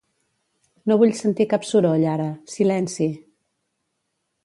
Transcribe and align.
No 0.91 0.97
vull 1.01 1.13
sentir 1.19 1.47
cap 1.53 1.69
soroll 1.73 2.07
ara, 2.15 2.27
silenci. 2.57 3.11